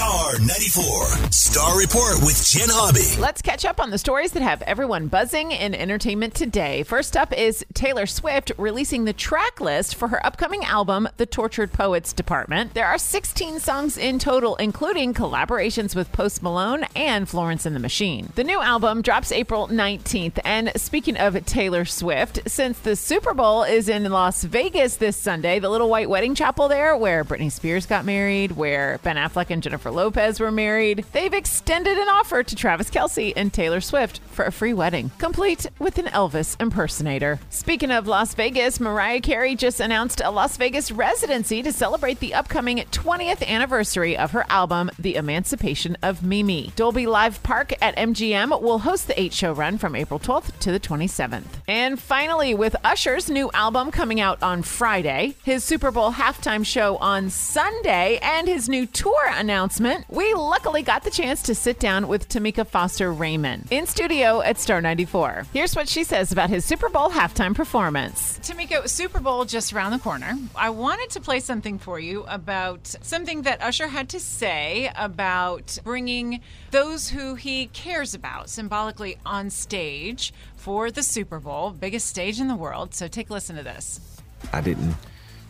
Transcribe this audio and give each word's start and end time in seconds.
Star 0.00 0.38
94. 0.38 1.06
Star 1.30 1.78
Report 1.78 2.14
with 2.22 2.42
Jen 2.48 2.70
Hobby. 2.70 3.20
Let's 3.20 3.42
catch 3.42 3.66
up 3.66 3.78
on 3.78 3.90
the 3.90 3.98
stories 3.98 4.32
that 4.32 4.42
have 4.42 4.62
everyone 4.62 5.08
buzzing 5.08 5.52
in 5.52 5.74
entertainment 5.74 6.34
today. 6.34 6.84
First 6.84 7.18
up 7.18 7.36
is 7.36 7.66
Taylor 7.74 8.06
Swift 8.06 8.50
releasing 8.56 9.04
the 9.04 9.12
track 9.12 9.60
list 9.60 9.94
for 9.94 10.08
her 10.08 10.24
upcoming 10.24 10.64
album, 10.64 11.06
The 11.18 11.26
Tortured 11.26 11.74
Poets 11.74 12.14
Department. 12.14 12.72
There 12.72 12.86
are 12.86 12.96
16 12.96 13.60
songs 13.60 13.98
in 13.98 14.18
total, 14.18 14.56
including 14.56 15.12
collaborations 15.12 15.94
with 15.94 16.12
Post 16.12 16.42
Malone 16.42 16.86
and 16.96 17.28
Florence 17.28 17.66
and 17.66 17.76
the 17.76 17.80
Machine. 17.80 18.32
The 18.36 18.44
new 18.44 18.62
album 18.62 19.02
drops 19.02 19.32
April 19.32 19.68
19th. 19.68 20.38
And 20.46 20.72
speaking 20.76 21.18
of 21.18 21.44
Taylor 21.44 21.84
Swift, 21.84 22.48
since 22.48 22.78
the 22.78 22.96
Super 22.96 23.34
Bowl 23.34 23.64
is 23.64 23.90
in 23.90 24.04
Las 24.04 24.44
Vegas 24.44 24.96
this 24.96 25.18
Sunday, 25.18 25.58
the 25.58 25.68
little 25.68 25.90
white 25.90 26.08
wedding 26.08 26.34
chapel 26.34 26.68
there, 26.68 26.96
where 26.96 27.22
Britney 27.22 27.52
Spears 27.52 27.84
got 27.84 28.06
married, 28.06 28.52
where 28.52 28.98
Ben 29.02 29.16
Affleck 29.16 29.50
and 29.50 29.62
Jennifer 29.62 29.89
Lopez 29.90 30.40
were 30.40 30.50
married, 30.50 31.04
they've 31.12 31.34
extended 31.34 31.98
an 31.98 32.08
offer 32.08 32.42
to 32.42 32.56
Travis 32.56 32.90
Kelce 32.90 33.32
and 33.34 33.52
Taylor 33.52 33.80
Swift 33.80 34.20
for 34.30 34.44
a 34.44 34.52
free 34.52 34.72
wedding, 34.72 35.10
complete 35.18 35.66
with 35.78 35.98
an 35.98 36.06
Elvis 36.06 36.60
impersonator. 36.60 37.40
Speaking 37.50 37.90
of 37.90 38.06
Las 38.06 38.34
Vegas, 38.34 38.80
Mariah 38.80 39.20
Carey 39.20 39.54
just 39.54 39.80
announced 39.80 40.22
a 40.24 40.30
Las 40.30 40.56
Vegas 40.56 40.92
residency 40.92 41.62
to 41.62 41.72
celebrate 41.72 42.20
the 42.20 42.34
upcoming 42.34 42.78
20th 42.78 43.46
anniversary 43.46 44.16
of 44.16 44.30
her 44.30 44.46
album, 44.48 44.90
The 44.98 45.16
Emancipation 45.16 45.96
of 46.02 46.22
Mimi. 46.22 46.72
Dolby 46.76 47.06
Live 47.06 47.42
Park 47.42 47.72
at 47.82 47.96
MGM 47.96 48.62
will 48.62 48.78
host 48.78 49.06
the 49.06 49.20
eight 49.20 49.32
show 49.32 49.52
run 49.52 49.76
from 49.78 49.96
April 49.96 50.20
12th 50.20 50.58
to 50.60 50.70
the 50.70 50.80
27th. 50.80 51.44
And 51.66 52.00
finally, 52.00 52.54
with 52.54 52.76
Usher's 52.84 53.28
new 53.28 53.50
album 53.52 53.90
coming 53.90 54.20
out 54.20 54.42
on 54.42 54.62
Friday, 54.62 55.34
his 55.42 55.64
Super 55.64 55.90
Bowl 55.90 56.12
halftime 56.12 56.64
show 56.64 56.96
on 56.98 57.30
Sunday, 57.30 58.18
and 58.22 58.46
his 58.46 58.68
new 58.68 58.86
tour 58.86 59.26
announcement, 59.34 59.79
we 60.08 60.34
luckily 60.34 60.82
got 60.82 61.04
the 61.04 61.10
chance 61.10 61.42
to 61.42 61.54
sit 61.54 61.78
down 61.78 62.06
with 62.06 62.28
Tameka 62.28 62.66
Foster 62.66 63.10
Raymond 63.12 63.68
in 63.70 63.86
studio 63.86 64.42
at 64.42 64.58
Star 64.58 64.82
94. 64.82 65.46
Here's 65.54 65.74
what 65.74 65.88
she 65.88 66.04
says 66.04 66.32
about 66.32 66.50
his 66.50 66.66
Super 66.66 66.90
Bowl 66.90 67.08
halftime 67.08 67.54
performance. 67.54 68.38
Tameka, 68.40 68.86
Super 68.88 69.20
Bowl 69.20 69.46
just 69.46 69.72
around 69.72 69.92
the 69.92 69.98
corner. 69.98 70.36
I 70.54 70.68
wanted 70.68 71.08
to 71.10 71.20
play 71.20 71.40
something 71.40 71.78
for 71.78 71.98
you 71.98 72.24
about 72.28 72.94
something 73.00 73.42
that 73.42 73.62
Usher 73.62 73.88
had 73.88 74.10
to 74.10 74.20
say 74.20 74.90
about 74.96 75.78
bringing 75.82 76.40
those 76.72 77.08
who 77.08 77.34
he 77.34 77.68
cares 77.68 78.12
about 78.12 78.50
symbolically 78.50 79.16
on 79.24 79.48
stage 79.48 80.34
for 80.56 80.90
the 80.90 81.02
Super 81.02 81.40
Bowl, 81.40 81.70
biggest 81.70 82.06
stage 82.06 82.38
in 82.38 82.48
the 82.48 82.56
world. 82.56 82.94
So 82.94 83.08
take 83.08 83.30
a 83.30 83.32
listen 83.32 83.56
to 83.56 83.62
this. 83.62 84.20
I 84.52 84.60
didn't 84.60 84.94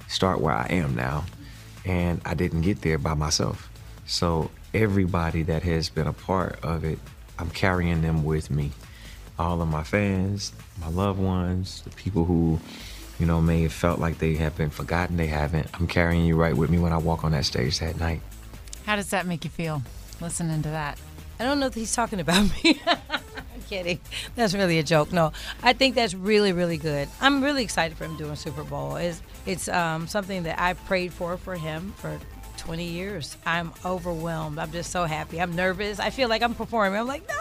start 0.07 0.41
where 0.41 0.55
I 0.55 0.67
am 0.67 0.95
now, 0.95 1.25
and 1.85 2.21
I 2.25 2.35
didn't 2.35 2.61
get 2.61 2.83
there 2.83 2.99
by 2.99 3.15
myself. 3.15 3.70
So 4.11 4.51
everybody 4.75 5.45
that 5.45 5.63
has 5.63 5.89
been 5.89 6.09
a 6.09 6.13
part 6.13 6.59
of 6.65 6.85
it, 6.85 6.99
I'm 7.39 7.49
carrying 7.49 8.03
them 8.03 8.25
with 8.25 8.51
me. 8.51 8.73
All 9.39 9.63
of 9.63 9.69
my 9.69 9.85
fans, 9.85 10.53
my 10.81 10.89
loved 10.89 11.21
ones, 11.21 11.83
the 11.83 11.91
people 11.91 12.25
who, 12.25 12.59
you 13.21 13.27
know, 13.27 13.41
may 13.41 13.63
have 13.63 13.73
felt 13.73 14.01
like 14.01 14.19
they 14.19 14.35
have 14.35 14.57
been 14.57 14.71
forgotten, 14.71 15.17
they 15.17 15.29
haven't. 15.29 15.69
I'm 15.75 15.87
carrying 15.87 16.27
you 16.27 16.35
right 16.35 16.57
with 16.57 16.71
me 16.71 16.79
when 16.81 16.93
I 16.93 16.97
walk 16.97 17.23
on 17.23 17.31
that 17.33 17.45
stage 17.45 17.79
that 17.79 18.01
night. 18.01 18.21
How 18.85 18.97
does 18.97 19.11
that 19.11 19.27
make 19.27 19.45
you 19.45 19.51
feel 19.51 19.81
listening 20.21 20.61
to 20.63 20.71
that? 20.71 20.99
I 21.39 21.45
don't 21.45 21.61
know 21.61 21.67
if 21.67 21.75
he's 21.75 21.95
talking 21.95 22.19
about 22.19 22.51
me. 22.65 22.83
I'm 22.87 23.63
kidding. 23.69 24.01
That's 24.35 24.55
really 24.55 24.81
a 24.81 24.83
joke. 24.83 25.13
No, 25.13 25.31
I 25.63 25.73
think 25.73 25.95
that's 25.95 26.15
really, 26.15 26.53
really 26.53 26.79
good. 26.79 27.09
I'm 27.21 27.45
really 27.45 27.63
excited 27.63 27.97
for 27.97 28.07
him 28.07 28.17
doing 28.17 28.35
Super 28.35 28.65
Bowl. 28.65 28.97
It's, 28.97 29.23
it's 29.47 29.69
um, 29.69 30.09
something 30.09 30.43
that 30.43 30.61
I 30.61 30.75
prayed 30.75 31.13
for 31.13 31.37
for 31.37 31.55
him 31.55 31.95
for 31.97 32.19
20 32.61 32.85
years. 32.85 33.37
I'm 33.45 33.73
overwhelmed. 33.85 34.59
I'm 34.59 34.71
just 34.71 34.91
so 34.91 35.05
happy. 35.05 35.41
I'm 35.41 35.57
nervous. 35.57 35.99
I 35.99 36.11
feel 36.11 36.29
like 36.29 36.43
I'm 36.43 36.55
performing. 36.55 37.01
I'm 37.01 37.07
like, 37.07 37.27
no. 37.29 37.35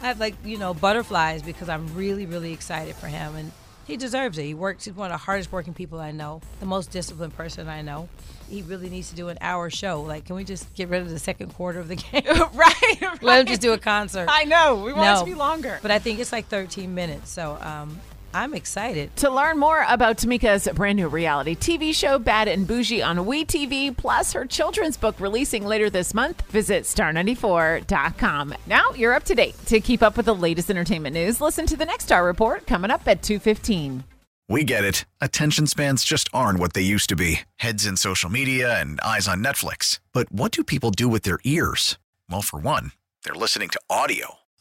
I 0.00 0.06
have 0.06 0.20
like, 0.20 0.34
you 0.44 0.58
know, 0.58 0.72
butterflies 0.74 1.42
because 1.42 1.68
I'm 1.68 1.92
really, 1.94 2.24
really 2.24 2.52
excited 2.52 2.94
for 2.94 3.08
him. 3.08 3.34
And 3.34 3.52
he 3.86 3.96
deserves 3.96 4.38
it. 4.38 4.44
He 4.44 4.54
works. 4.54 4.84
He's 4.84 4.94
one 4.94 5.10
of 5.10 5.12
the 5.12 5.24
hardest 5.24 5.52
working 5.52 5.74
people 5.74 6.00
I 6.00 6.12
know, 6.12 6.40
the 6.60 6.66
most 6.66 6.90
disciplined 6.90 7.36
person 7.36 7.68
I 7.68 7.82
know. 7.82 8.08
He 8.48 8.62
really 8.62 8.88
needs 8.88 9.10
to 9.10 9.16
do 9.16 9.28
an 9.28 9.38
hour 9.40 9.70
show. 9.70 10.02
Like, 10.02 10.26
can 10.26 10.36
we 10.36 10.44
just 10.44 10.72
get 10.74 10.88
rid 10.88 11.02
of 11.02 11.10
the 11.10 11.18
second 11.18 11.52
quarter 11.54 11.80
of 11.80 11.88
the 11.88 11.96
game? 11.96 12.22
right, 12.24 12.54
right. 13.02 13.22
Let 13.22 13.40
him 13.40 13.46
just 13.46 13.60
do 13.60 13.72
a 13.72 13.78
concert. 13.78 14.28
I 14.30 14.44
know. 14.44 14.76
We 14.84 14.92
want 14.92 15.18
it 15.18 15.20
to 15.20 15.26
be 15.26 15.34
longer. 15.34 15.78
But 15.82 15.90
I 15.90 15.98
think 15.98 16.18
it's 16.20 16.32
like 16.32 16.46
13 16.46 16.94
minutes. 16.94 17.30
So 17.30 17.58
um, 17.60 18.00
I'm 18.34 18.52
excited. 18.52 19.14
To 19.16 19.30
learn 19.30 19.58
more 19.58 19.86
about 19.88 20.18
Tameka's 20.18 20.68
brand 20.74 20.96
new 20.96 21.08
reality 21.08 21.54
TV 21.54 21.94
show, 21.94 22.18
Bad 22.18 22.48
and 22.48 22.66
Bougie 22.66 23.00
on 23.00 23.18
WeTV, 23.18 23.96
plus 23.96 24.32
her 24.32 24.44
children's 24.44 24.96
book 24.96 25.20
releasing 25.20 25.64
later 25.64 25.88
this 25.88 26.12
month, 26.12 26.42
visit 26.50 26.82
star94.com. 26.82 28.54
Now 28.66 28.90
you're 28.96 29.14
up 29.14 29.22
to 29.24 29.34
date. 29.34 29.54
To 29.66 29.80
keep 29.80 30.02
up 30.02 30.16
with 30.16 30.26
the 30.26 30.34
latest 30.34 30.68
entertainment 30.68 31.14
news, 31.14 31.40
listen 31.40 31.64
to 31.66 31.76
the 31.76 31.86
next 31.86 32.04
Star 32.04 32.26
Report 32.26 32.66
coming 32.66 32.90
up 32.90 33.06
at 33.06 33.22
215. 33.22 34.02
We 34.48 34.64
get 34.64 34.84
it. 34.84 35.04
Attention 35.20 35.66
spans 35.66 36.04
just 36.04 36.28
aren't 36.32 36.58
what 36.58 36.74
they 36.74 36.82
used 36.82 37.08
to 37.10 37.16
be 37.16 37.40
heads 37.56 37.86
in 37.86 37.96
social 37.96 38.28
media 38.28 38.78
and 38.78 39.00
eyes 39.00 39.28
on 39.28 39.42
Netflix. 39.42 40.00
But 40.12 40.30
what 40.32 40.50
do 40.50 40.64
people 40.64 40.90
do 40.90 41.08
with 41.08 41.22
their 41.22 41.38
ears? 41.44 41.98
Well, 42.28 42.42
for 42.42 42.58
one, 42.58 42.92
they're 43.24 43.34
listening 43.34 43.68
to 43.70 43.80
audio. 43.88 44.34